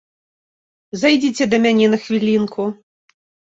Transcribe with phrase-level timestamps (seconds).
[1.01, 2.69] Зайдзіце да мяне на хвілінку.